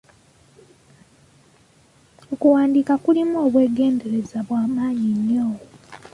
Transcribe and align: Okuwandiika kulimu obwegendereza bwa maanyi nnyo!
Okuwandiika 2.33 2.93
kulimu 3.03 3.35
obwegendereza 3.45 4.37
bwa 4.47 4.61
maanyi 4.73 5.11
nnyo! 5.19 5.47